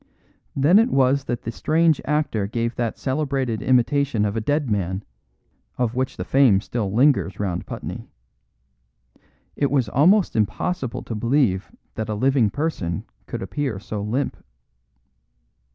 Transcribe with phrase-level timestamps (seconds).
[0.55, 5.03] Then it was that the strange actor gave that celebrated imitation of a dead man,
[5.77, 8.09] of which the fame still lingers round Putney.
[9.55, 14.37] It was almost impossible to believe that a living person could appear so limp.